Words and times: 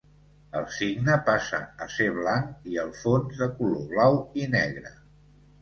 El 0.59 0.63
cigne 0.75 1.17
passa 1.27 1.59
a 1.85 1.89
ser 1.97 2.07
blanc 2.17 2.65
i 2.71 2.81
el 2.85 2.89
fons 3.03 3.39
de 3.43 3.49
color 3.61 3.87
blau 3.93 4.19
i 4.45 4.49
negre. 4.59 4.97